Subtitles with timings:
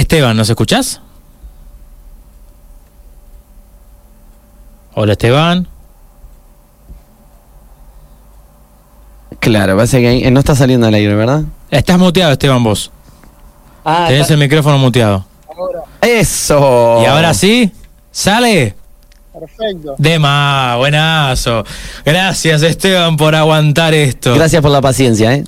[0.00, 1.00] Esteban, ¿nos escuchás?
[4.92, 5.66] Hola Esteban.
[9.40, 11.44] Claro, parece que ahí- eh, no está saliendo al aire, ¿verdad?
[11.70, 12.90] Estás muteado, Esteban, vos.
[13.86, 15.24] Ah, Tenés el micrófono muteado.
[16.02, 16.98] ¡Eso!
[17.02, 17.72] ¿Y ahora sí?
[18.10, 18.76] ¿Sale?
[19.32, 19.94] Perfecto.
[19.96, 21.64] De más, buenazo.
[22.04, 24.34] Gracias, Esteban, por aguantar esto.
[24.34, 25.44] Gracias por la paciencia, ¿eh?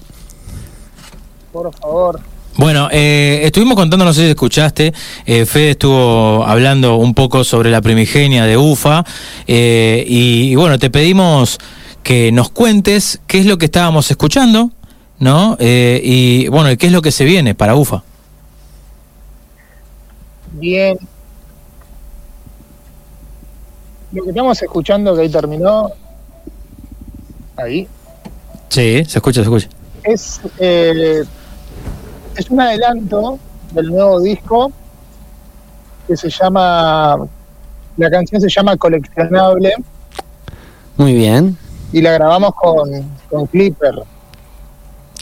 [1.53, 2.21] Por favor.
[2.59, 4.93] Bueno, eh, estuvimos contando, no sé si escuchaste,
[5.27, 9.05] eh, Fede estuvo hablando un poco sobre la primigenia de UFA
[9.47, 11.59] eh, y, y bueno, te pedimos
[12.03, 14.73] que nos cuentes qué es lo que estábamos escuchando,
[15.21, 15.57] ¿no?
[15.61, 18.03] Eh, y bueno, qué es lo que se viene para UFA.
[20.51, 20.99] Bien.
[24.11, 25.91] Lo que estamos escuchando que ahí terminó,
[27.57, 27.87] ahí,
[28.69, 29.69] Sí, se escucha, se escucha.
[30.03, 31.25] es, eh,
[32.39, 33.39] es un adelanto
[33.73, 34.73] del nuevo disco
[36.07, 37.19] que se llama,
[37.97, 39.73] la canción se llama Coleccionable
[40.97, 41.59] Muy bien.
[41.93, 42.89] y la grabamos con,
[43.29, 43.95] con Clipper.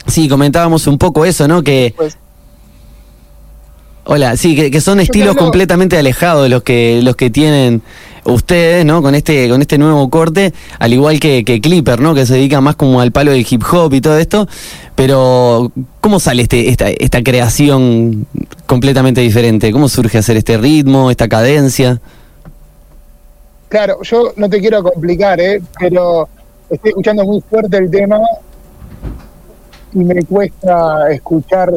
[0.05, 1.61] Sí, comentábamos un poco eso, ¿no?
[1.61, 1.93] Que.
[1.97, 2.17] Pues-
[4.09, 7.81] Hola, sí, que, que son estilos completamente alejados de los que los que tienen
[8.23, 9.01] ustedes, ¿no?
[9.01, 12.15] Con este con este nuevo corte, al igual que, que Clipper, ¿no?
[12.15, 14.47] Que se dedica más como al palo del hip hop y todo esto.
[14.95, 18.25] Pero, ¿cómo sale este, esta, esta creación
[18.65, 19.73] completamente diferente?
[19.73, 21.99] ¿Cómo surge hacer este ritmo, esta cadencia?
[23.67, 25.61] Claro, yo no te quiero complicar, ¿eh?
[25.77, 26.29] pero
[26.69, 28.21] estoy escuchando muy fuerte el tema
[29.91, 31.73] y me cuesta escuchar.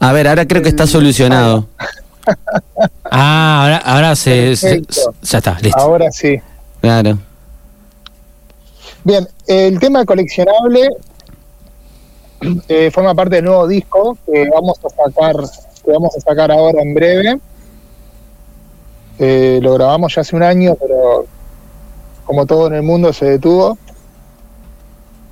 [0.00, 1.66] A ver, ahora creo que está solucionado.
[3.10, 4.54] Ah, ahora, ahora se.
[4.54, 5.80] Ya está, listo.
[5.80, 6.38] Ahora sí.
[6.82, 7.18] Claro.
[9.02, 10.88] Bien, el tema coleccionable
[12.68, 15.36] eh, forma parte del nuevo disco que vamos a sacar,
[15.84, 17.40] que vamos a sacar ahora en breve.
[19.18, 21.26] Eh, lo grabamos ya hace un año, pero
[22.24, 23.78] como todo en el mundo se detuvo.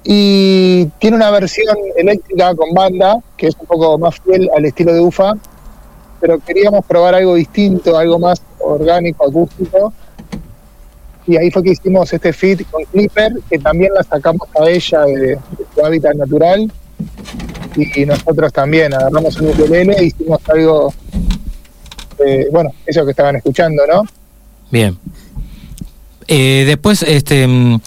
[0.08, 4.94] Y tiene una versión eléctrica con banda, que es un poco más fiel al estilo
[4.94, 5.34] de UFA,
[6.20, 9.92] pero queríamos probar algo distinto, algo más orgánico, acústico.
[11.26, 15.00] Y ahí fue que hicimos este fit con Clipper, que también la sacamos a ella
[15.06, 15.38] de,
[15.74, 16.70] su hábitat natural.
[17.74, 20.94] Y, nosotros también agarramos un ukulele e hicimos algo,
[22.24, 24.04] eh, bueno, eso que estaban escuchando, ¿no?
[24.70, 24.96] Bien.
[26.28, 27.80] Eh, después, este, mm,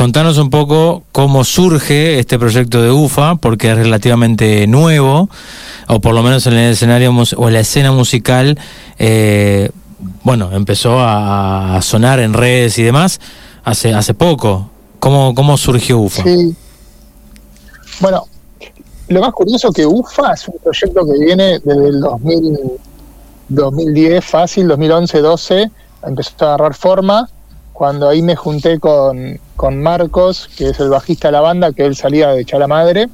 [0.00, 5.28] contanos un poco cómo surge este proyecto de UFA, porque es relativamente nuevo,
[5.88, 8.58] o por lo menos en el escenario o en la escena musical,
[8.98, 9.68] eh,
[10.22, 13.20] bueno, empezó a, sonar en redes y demás
[13.62, 14.70] hace hace poco.
[15.00, 16.22] ¿Cómo, cómo surgió UFA?
[16.22, 16.56] Sí.
[18.00, 18.26] Bueno,
[19.08, 22.58] lo más curioso que UFA es un proyecto que viene desde el 2000,
[23.50, 25.70] 2010, fácil, 2011, 12,
[26.06, 27.28] empezó a agarrar forma.
[27.74, 31.84] Cuando ahí me junté con, con Marcos, que es el bajista de la banda, que
[31.84, 33.10] él salía de Chala Madre,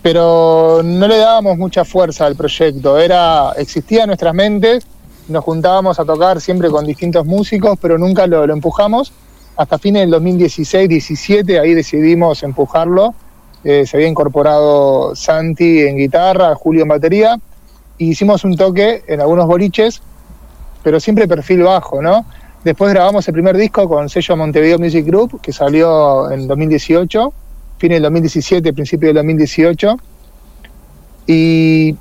[0.00, 2.98] pero no le dábamos mucha fuerza al proyecto.
[2.98, 4.86] Era, existía en nuestras mentes,
[5.28, 9.12] nos juntábamos a tocar siempre con distintos músicos, pero nunca lo, lo empujamos.
[9.54, 13.14] Hasta fines del 2016-17, ahí decidimos empujarlo.
[13.62, 17.38] Eh, se había incorporado Santi en guitarra, Julio en batería,
[17.98, 20.00] y hicimos un toque en algunos boliches,
[20.82, 22.24] pero siempre perfil bajo, ¿no?
[22.64, 27.32] Después grabamos el primer disco con sello Montevideo Music Group, que salió en 2018,
[27.78, 29.96] fin del 2017, principio del 2018.
[31.26, 31.96] Y,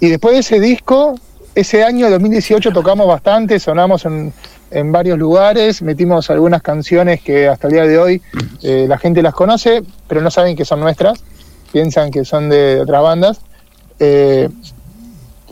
[0.00, 1.14] y después de ese disco,
[1.54, 4.32] ese año 2018 tocamos bastante, sonamos en,
[4.74, 8.22] en varios lugares, metimos algunas canciones que hasta el día de hoy
[8.62, 11.22] eh, la gente las conoce, pero no saben que son nuestras,
[11.72, 13.40] piensan que son de otras bandas.
[14.00, 14.48] Eh,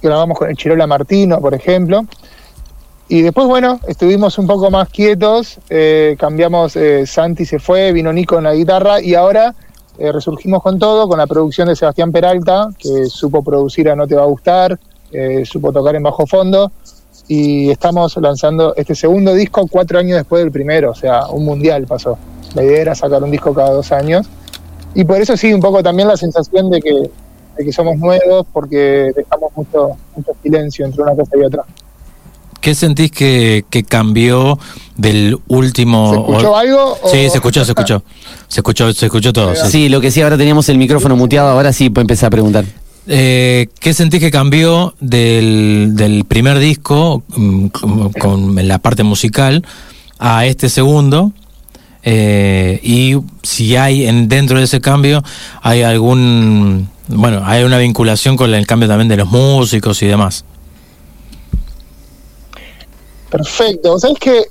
[0.03, 2.04] grabamos con el Chirola Martino, por ejemplo.
[3.12, 8.11] Y después, bueno, estuvimos un poco más quietos, eh, cambiamos, eh, Santi se fue, vino
[8.11, 9.55] Nico en la guitarra y ahora
[9.99, 14.06] eh, resurgimos con todo, con la producción de Sebastián Peralta, que supo producir a No
[14.06, 14.81] Te Va a Gustar,
[15.45, 16.72] supo tocar en bajo fondo
[17.28, 21.86] y estamos lanzando este segundo disco cuatro años después del primero, o sea, un mundial
[21.86, 22.16] pasó.
[22.54, 24.27] La idea era sacar un disco cada dos años
[24.95, 27.10] y por eso sí, un poco también la sensación de que,
[27.59, 31.63] de que somos nuevos porque dejamos mucho, mucho silencio entre una cosa y otra.
[32.62, 34.59] ¿Qué sentís que, que cambió
[34.97, 36.10] del último...
[36.14, 36.97] ¿Se escuchó o- algo?
[37.03, 38.03] o- Sí, se escuchó, se escuchó.
[38.48, 39.54] Se escuchó, se escuchó todo.
[39.54, 39.70] sí.
[39.70, 42.64] Sí, lo que sí, ahora teníamos el micrófono muteado, ahora sí pues empecé a preguntar.
[43.09, 49.66] Eh, ¿Qué sentís que cambió del, del primer disco mm, con, con la parte musical
[50.20, 51.32] a este segundo?
[52.04, 55.22] Eh, y si hay en, dentro de ese cambio,
[55.62, 60.44] hay algún, bueno, hay una vinculación con el cambio también de los músicos y demás.
[63.33, 63.99] Perfecto.
[63.99, 64.45] ¿Sabes que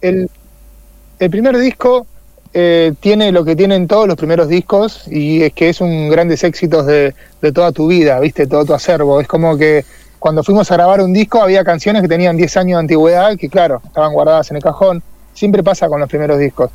[0.00, 0.30] el,
[1.18, 2.06] el primer disco
[2.54, 6.44] eh, tiene lo que tienen todos los primeros discos y es que es un grandes
[6.44, 9.20] éxitos de, de, toda tu vida, viste, todo tu acervo.
[9.20, 9.84] Es como que
[10.20, 13.48] cuando fuimos a grabar un disco había canciones que tenían 10 años de antigüedad que
[13.48, 15.02] claro, estaban guardadas en el cajón.
[15.34, 16.70] Siempre pasa con los primeros discos.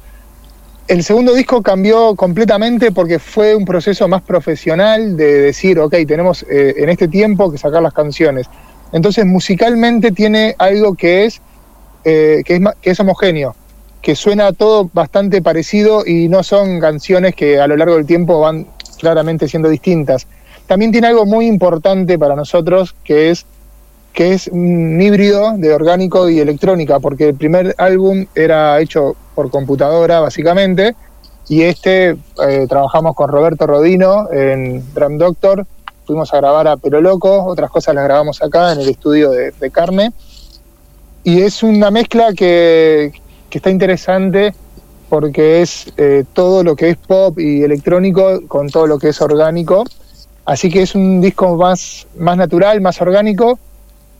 [0.89, 6.44] El segundo disco cambió completamente porque fue un proceso más profesional de decir, ok, tenemos
[6.44, 8.48] eh, en este tiempo que sacar las canciones.
[8.92, 11.42] Entonces musicalmente tiene algo que es,
[12.04, 13.56] eh, que es, homogéneo
[14.01, 18.39] que suena todo bastante parecido y no son canciones que a lo largo del tiempo
[18.39, 18.68] van
[19.00, 20.28] claramente siendo distintas.
[20.66, 23.45] También tiene algo muy importante para nosotros que es
[24.13, 29.51] que es un híbrido de orgánico y electrónica, porque el primer álbum era hecho por
[29.51, 30.95] computadora básicamente,
[31.48, 32.18] y este
[32.48, 35.68] eh, trabajamos con Roberto Rodino en Drum Doctor,
[36.07, 39.51] fuimos a grabar a Pero Loco, otras cosas las grabamos acá en el estudio de,
[39.51, 40.12] de Carne,
[41.24, 43.12] y es una mezcla que,
[43.50, 44.56] que está interesante
[45.09, 49.21] porque es eh, todo lo que es pop y electrónico con todo lo que es
[49.21, 49.86] orgánico.
[50.45, 53.60] Así que es un disco más, más natural, más orgánico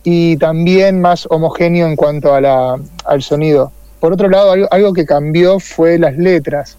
[0.04, 3.72] y también más homogéneo en cuanto a la, al sonido.
[4.00, 6.76] Por otro lado, algo, algo, que cambió fue las letras.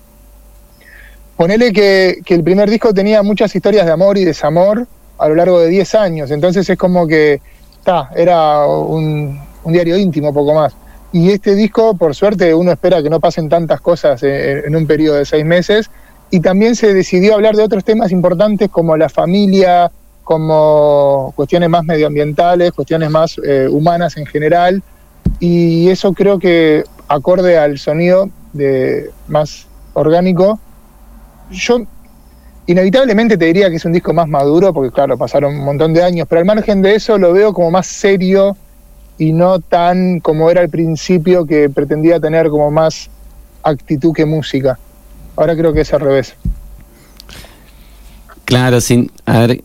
[1.36, 4.88] Ponele que, que, el primer disco tenía muchas historias de amor y desamor
[5.19, 7.42] a lo largo de 10 años, entonces es como que,
[7.83, 10.74] ta, era un, un diario íntimo, poco más.
[11.12, 14.86] Y este disco, por suerte, uno espera que no pasen tantas cosas en, en un
[14.86, 15.89] periodo de seis meses.
[16.31, 19.92] Y también se decidió hablar de otros temas importantes como la familia,
[20.30, 24.83] como cuestiones más medioambientales, cuestiones más eh, humanas en general.
[25.39, 30.60] Y eso creo que acorde al sonido de más orgánico.
[31.50, 31.81] Yo
[32.71, 36.04] inevitablemente te diría que es un disco más maduro, porque claro, pasaron un montón de
[36.04, 38.56] años, pero al margen de eso lo veo como más serio,
[39.18, 43.10] y no tan como era al principio que pretendía tener como más
[43.63, 44.80] actitud que música.
[45.36, 46.36] Ahora creo que es al revés.
[48.45, 49.63] Claro, sin a ver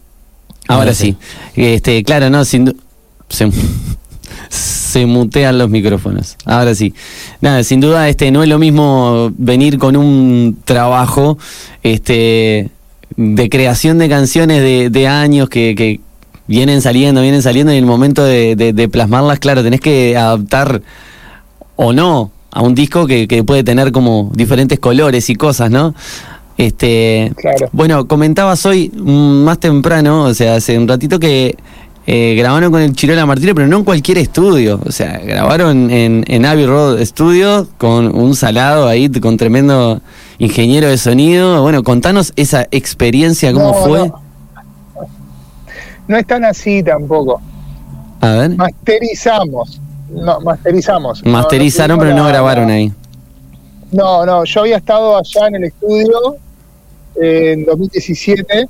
[0.67, 1.17] ahora sí.
[1.55, 2.75] Este, claro, no, sin
[3.29, 3.51] se,
[4.49, 6.37] se mutean los micrófonos.
[6.45, 6.95] Ahora sí.
[7.41, 11.39] Nada, sin duda este no es lo mismo venir con un trabajo
[11.83, 12.71] este
[13.17, 16.01] de creación de canciones de, de años que, que
[16.47, 20.17] vienen saliendo, vienen saliendo y en el momento de, de, de, plasmarlas, claro, tenés que
[20.17, 20.83] adaptar
[21.77, 25.95] o no a un disco que, que, puede tener como diferentes colores y cosas, ¿no?
[26.57, 27.69] Este, claro.
[27.73, 31.57] Bueno, comentabas hoy mm, más temprano, o sea, hace un ratito que
[32.07, 34.81] eh, grabaron con el Chirola Martínez, pero no en cualquier estudio.
[34.85, 40.01] O sea, grabaron en, en Abbey Road Studio con un salado ahí, con tremendo
[40.39, 41.63] ingeniero de sonido.
[41.63, 44.09] Bueno, contanos esa experiencia, cómo no, fue.
[44.09, 44.25] No
[46.07, 47.41] no es tan así tampoco.
[48.21, 48.51] A ver.
[48.51, 49.81] Masterizamos.
[50.11, 51.25] No, masterizamos.
[51.25, 52.93] Masterizaron, no, pero no grabaron ahí.
[53.91, 56.37] No, no, yo había estado allá en el estudio
[57.21, 58.69] eh, en 2017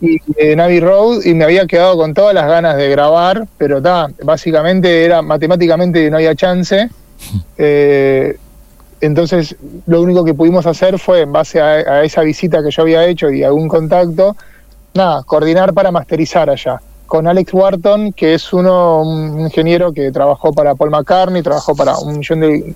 [0.00, 3.82] y en Abbey Road y me había quedado con todas las ganas de grabar, pero
[3.82, 6.88] ta, básicamente era matemáticamente no había chance.
[7.56, 8.36] Eh,
[9.04, 9.56] entonces
[9.86, 13.30] lo único que pudimos hacer fue en base a, esa visita que yo había hecho
[13.30, 14.36] y algún contacto,
[14.94, 16.80] nada, coordinar para masterizar allá.
[17.06, 21.98] Con Alex Wharton, que es uno, un ingeniero que trabajó para Paul McCartney, trabajó para
[21.98, 22.74] un millón de,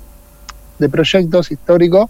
[0.78, 2.08] de proyectos históricos,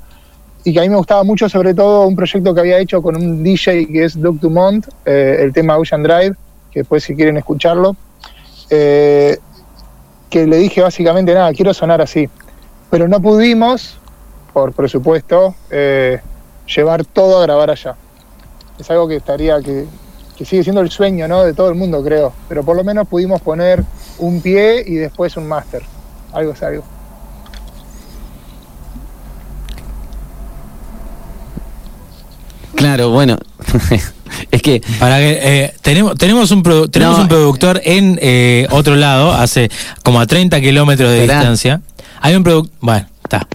[0.65, 3.17] y que a mí me gustaba mucho, sobre todo, un proyecto que había hecho con
[3.17, 6.35] un DJ que es Doug Dumont, eh, el tema Ocean Drive,
[6.71, 7.97] que después si quieren escucharlo,
[8.71, 9.39] eh,
[10.29, 12.29] que le dije básicamente, nada, quiero sonar así.
[12.91, 13.99] Pero no pudimos,
[14.59, 16.21] por presupuesto, eh,
[16.67, 17.95] llevar todo a grabar allá
[18.77, 19.87] es algo que estaría, que,
[20.37, 21.45] que, sigue siendo el sueño ¿no?
[21.45, 22.33] de todo el mundo, creo.
[22.49, 23.85] Pero por lo menos pudimos poner
[24.19, 25.83] un pie y después un máster.
[26.33, 26.85] Algo es algo.
[32.75, 33.37] Claro, bueno.
[34.51, 38.67] es que para que eh, tenemos tenemos un produ tenemos no, un productor en eh,
[38.71, 39.71] otro lado hace
[40.03, 41.37] como a 30 kilómetros de ¿verdad?
[41.37, 41.81] distancia
[42.21, 43.47] hay un productor bueno está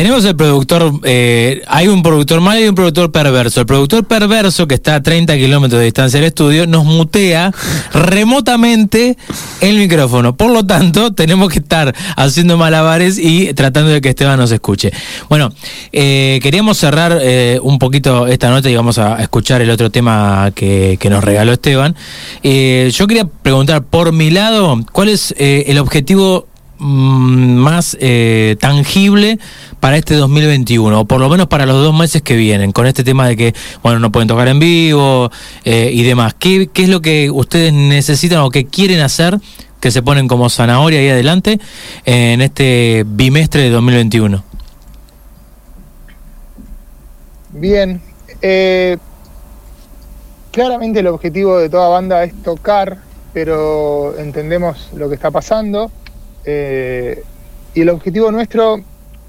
[0.00, 3.60] tenemos el productor, eh, hay un productor malo y un productor perverso.
[3.60, 7.52] El productor perverso, que está a 30 kilómetros de distancia del estudio, nos mutea
[7.92, 9.18] remotamente
[9.60, 10.34] el micrófono.
[10.34, 14.90] Por lo tanto, tenemos que estar haciendo malabares y tratando de que Esteban nos escuche.
[15.28, 15.52] Bueno,
[15.92, 20.50] eh, queríamos cerrar eh, un poquito esta nota y vamos a escuchar el otro tema
[20.54, 21.94] que, nos regaló Esteban.
[22.42, 26.46] Yo quería preguntar, por mi lado, ¿cuál es el objetivo
[26.80, 29.38] más eh, tangible
[29.80, 33.04] para este 2021, o por lo menos para los dos meses que vienen, con este
[33.04, 35.30] tema de que, bueno, no pueden tocar en vivo
[35.64, 36.34] eh, y demás.
[36.38, 39.38] ¿Qué, ¿Qué es lo que ustedes necesitan o que quieren hacer
[39.80, 41.58] que se ponen como zanahoria ahí adelante
[42.04, 44.44] en este bimestre de 2021?
[47.52, 48.00] Bien,
[48.42, 48.96] eh,
[50.50, 52.98] claramente el objetivo de toda banda es tocar,
[53.32, 55.90] pero entendemos lo que está pasando.
[56.44, 57.22] Eh,
[57.74, 58.80] y el objetivo nuestro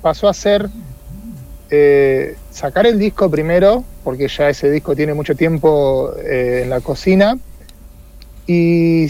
[0.01, 0.70] pasó a ser
[1.70, 6.82] eh, sacar el disco primero, porque ya ese disco tiene mucho tiempo eh, en la
[6.82, 7.38] cocina.
[8.48, 9.06] Y,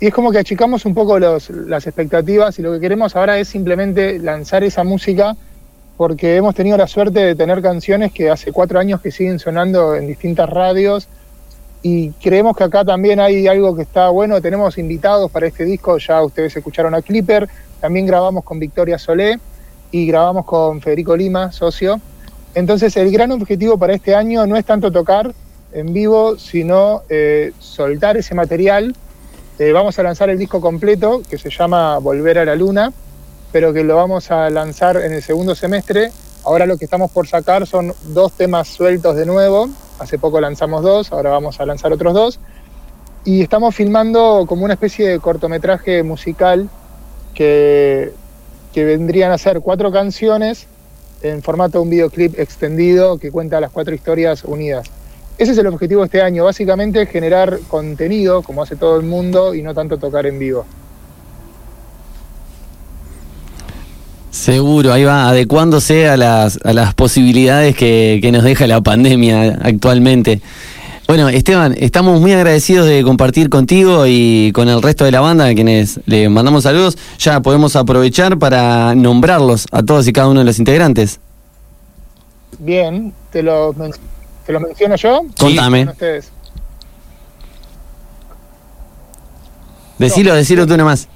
[0.00, 4.20] es como que achicamos un poco las expectativas y lo que queremos ahora es simplemente
[4.20, 5.36] lanzar esa música
[5.96, 9.96] porque hemos tenido la suerte de tener canciones que hace cuatro años que siguen sonando
[9.96, 11.08] en distintas radios
[11.82, 14.40] y creemos que acá también hay algo que está bueno.
[14.40, 17.48] Tenemos invitados para este disco, ya ustedes escucharon a Clipper,
[17.80, 19.38] también grabamos con Victoria Solé
[19.90, 22.00] y grabamos con Federico Lima, socio.
[22.54, 25.32] Entonces el gran objetivo para este año no es tanto tocar
[25.72, 28.94] en vivo, sino eh, soltar ese material.
[29.58, 32.92] Eh, vamos a lanzar el disco completo que se llama Volver a la Luna
[33.52, 36.10] pero que lo vamos a lanzar en el segundo semestre.
[36.44, 39.68] Ahora lo que estamos por sacar son dos temas sueltos de nuevo.
[39.98, 42.40] Hace poco lanzamos dos, ahora vamos a lanzar otros dos.
[43.24, 46.68] Y estamos filmando como una especie de cortometraje musical
[47.34, 48.12] que,
[48.72, 50.66] que vendrían a ser cuatro canciones
[51.22, 54.88] en formato de un videoclip extendido que cuenta las cuatro historias unidas.
[55.36, 59.54] Ese es el objetivo de este año, básicamente generar contenido, como hace todo el mundo,
[59.54, 60.64] y no tanto tocar en vivo.
[64.38, 69.58] Seguro, ahí va, adecuándose a las, a las posibilidades que, que nos deja la pandemia
[69.60, 70.40] actualmente.
[71.08, 75.46] Bueno, Esteban, estamos muy agradecidos de compartir contigo y con el resto de la banda,
[75.46, 76.96] a quienes le mandamos saludos.
[77.18, 81.18] Ya podemos aprovechar para nombrarlos a todos y cada uno de los integrantes.
[82.60, 85.22] Bien, te te lo menciono yo.
[85.36, 85.84] Contame.
[85.84, 86.30] Con ustedes.
[89.98, 91.08] Decilo, decilo tú nomás.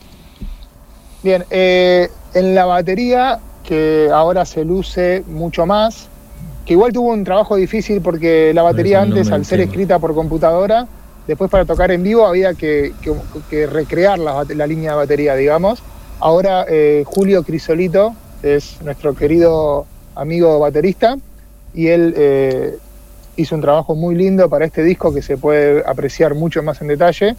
[1.22, 6.08] Bien, eh, en la batería, que ahora se luce mucho más,
[6.66, 10.14] que igual tuvo un trabajo difícil porque la batería no antes, al ser escrita por
[10.14, 10.86] computadora,
[11.26, 13.14] después para tocar en vivo había que, que-
[13.50, 15.82] que recrear la, línea de batería, digamos.
[16.20, 21.16] Ahora eh, Julio Crisolito es nuestro querido amigo baterista
[21.74, 22.76] y él eh,
[23.36, 26.88] hizo un trabajo muy lindo para este disco que se puede apreciar mucho más en
[26.88, 27.34] detalle.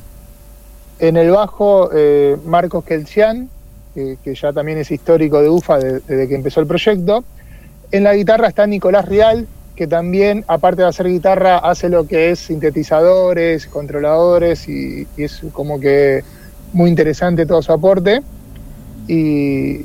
[1.00, 3.50] En el bajo, eh, Marcos Kelcian,
[3.94, 7.24] que, que ya también es histórico de UFA de- desde que empezó el proyecto.
[7.92, 12.32] En la guitarra está Nicolás Rial, que también, aparte de hacer guitarra, hace lo que
[12.32, 16.24] es sintetizadores, controladores, y, y es como que
[16.72, 18.22] muy interesante todo su aporte.
[19.08, 19.82] Y,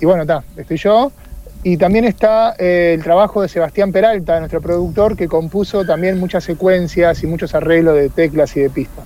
[0.00, 1.12] y bueno, está, estoy yo.
[1.62, 6.44] Y también está eh, el trabajo de Sebastián Peralta, nuestro productor, que compuso también muchas
[6.44, 9.03] secuencias y muchos arreglos de teclas y de pistas.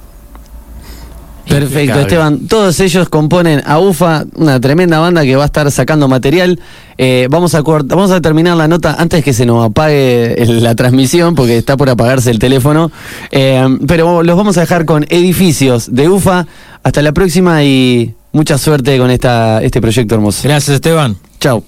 [1.49, 2.03] Perfecto, Impecable.
[2.03, 2.47] Esteban.
[2.47, 6.61] Todos ellos componen a UFA, una tremenda banda que va a estar sacando material.
[6.97, 11.35] Eh, vamos, a vamos a terminar la nota antes que se nos apague la transmisión,
[11.35, 12.91] porque está por apagarse el teléfono.
[13.31, 16.47] Eh, pero los vamos a dejar con edificios de UFA.
[16.83, 20.43] Hasta la próxima y mucha suerte con esta, este proyecto hermoso.
[20.45, 21.17] Gracias, Esteban.
[21.41, 21.65] Chao.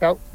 [0.00, 0.29] Chao.